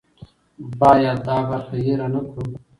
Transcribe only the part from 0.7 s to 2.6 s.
باید دا برخه هېره نه کړو.